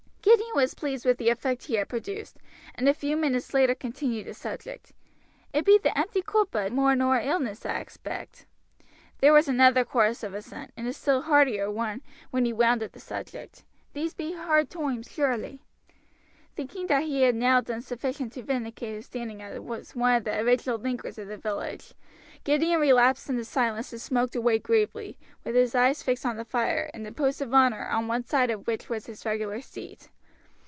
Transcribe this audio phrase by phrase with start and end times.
[0.23, 2.37] Gideon was pleased with the effect he had produced,
[2.75, 4.91] and a few minutes later continued the subject.
[5.51, 8.45] "It be the empty coopbud more nor illness, I expect."
[9.19, 12.91] There was another chorus of assent, and a still heartier one when he wound up
[12.93, 15.63] the subject: "These be hard toimes surely."
[16.55, 20.39] Thinking that he had now done sufficient to vindicate his standing as one of the
[20.39, 21.93] original thinkers of the village,
[22.45, 26.89] Gideon relapsed into silence and smoked away gravely, with his eyes fixed on the fire,
[26.93, 30.09] in the post of honor on one side of which was his regular seat.